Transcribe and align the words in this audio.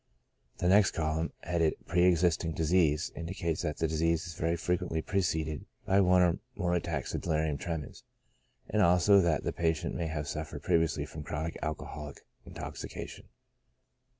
The 0.57 0.67
next 0.67 0.93
column, 0.95 1.31
headed 1.43 1.75
pre 1.85 2.05
existing 2.05 2.55
disease^ 2.55 3.15
indicates 3.15 3.61
that 3.61 3.77
the 3.77 3.85
illness 3.85 4.25
is 4.25 4.33
very 4.33 4.55
frequently 4.57 5.03
preceded 5.03 5.67
by 5.85 6.01
one 6.01 6.23
or 6.23 6.39
more 6.55 6.73
attacks 6.73 7.13
of 7.13 7.21
delirium 7.21 7.59
tremens, 7.59 8.03
and 8.67 8.81
also 8.81 9.21
that 9.21 9.43
the 9.43 9.53
patient 9.53 9.93
may 9.93 10.07
have 10.07 10.27
suffered 10.27 10.63
previously 10.63 11.05
from 11.05 11.21
chronic 11.21 11.55
alcoholic 11.61 12.21
intoxication. 12.47 13.25